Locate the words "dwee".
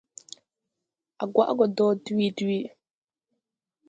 2.05-2.31, 2.37-2.65